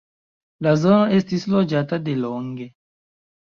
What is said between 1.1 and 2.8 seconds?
estis loĝata delonge.